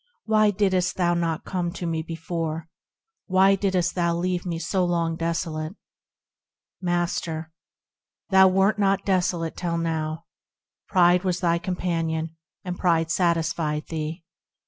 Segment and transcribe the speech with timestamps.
[0.25, 2.67] Why didst thou not come to me before?
[3.27, 5.75] Why didst thou leave me so long desolate?
[6.81, 7.51] Master.
[8.31, 10.25] Thou wert not desolate till now;
[10.87, 14.23] Pride was thy companion, and pride satisfied thee.